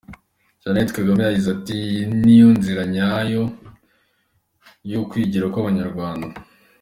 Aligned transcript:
Jeannette 0.61 0.95
Kagame 0.97 1.21
yagize 1.23 1.49
ati 1.55 1.73
“Iyi 1.85 2.01
niyo 2.21 2.47
nzira 2.57 2.81
nyayo 2.93 3.43
y’ukwigira 4.89 5.45
kw’Abanyarwanda. 5.51 6.27